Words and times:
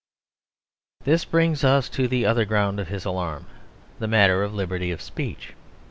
This 1.03 1.25
brings 1.25 1.63
us 1.63 1.87
to 1.89 2.07
the 2.07 2.25
other 2.25 2.43
ground 2.43 2.79
of 2.79 2.87
his 2.87 3.05
alarm 3.05 3.45
the 3.99 4.07
matter 4.07 4.41
of 4.41 4.51
liberty 4.51 4.89
of 4.89 4.99
speech. 4.99 5.53